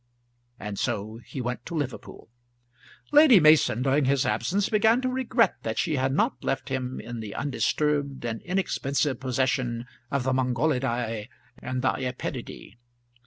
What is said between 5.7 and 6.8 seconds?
she had not left